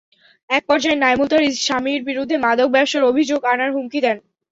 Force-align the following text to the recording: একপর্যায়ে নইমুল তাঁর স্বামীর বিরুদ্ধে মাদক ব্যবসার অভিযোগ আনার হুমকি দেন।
একপর্যায়ে 0.49 1.01
নইমুল 1.03 1.27
তাঁর 1.29 1.43
স্বামীর 1.59 2.01
বিরুদ্ধে 2.09 2.35
মাদক 2.37 2.67
ব্যবসার 2.71 3.09
অভিযোগ 3.11 3.39
আনার 3.53 3.69
হুমকি 3.75 3.99
দেন। 4.01 4.17